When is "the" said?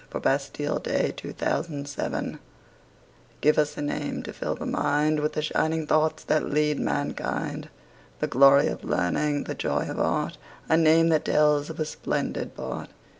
0.09-0.17, 4.55-4.65, 5.33-5.43, 8.19-8.25, 9.43-9.53